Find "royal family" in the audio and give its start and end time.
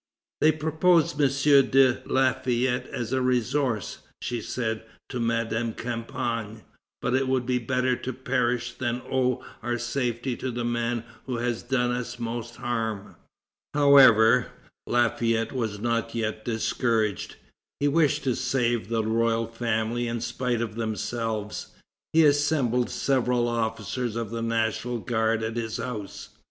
19.03-20.07